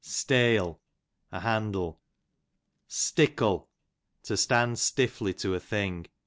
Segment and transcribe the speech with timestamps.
[0.03, 0.79] Steyl,
[1.31, 2.01] a handle.
[2.87, 3.69] Stickle,
[4.23, 6.07] to stand stiffly to a thing.